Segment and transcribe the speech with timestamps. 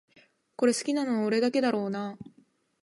[0.55, 2.17] これ好きなの俺だけだろうなあ